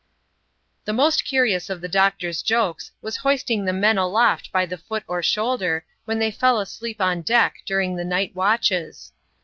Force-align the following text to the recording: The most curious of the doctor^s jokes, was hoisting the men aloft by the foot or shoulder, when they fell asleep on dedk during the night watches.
The 0.85 0.93
most 0.93 1.23
curious 1.25 1.69
of 1.69 1.79
the 1.79 1.87
doctor^s 1.87 2.43
jokes, 2.43 2.91
was 3.03 3.17
hoisting 3.17 3.65
the 3.65 3.71
men 3.71 3.99
aloft 3.99 4.51
by 4.51 4.65
the 4.65 4.79
foot 4.79 5.03
or 5.07 5.21
shoulder, 5.21 5.85
when 6.05 6.17
they 6.17 6.31
fell 6.31 6.59
asleep 6.59 6.99
on 6.99 7.21
dedk 7.21 7.63
during 7.67 7.95
the 7.95 8.03
night 8.03 8.33
watches. 8.35 9.11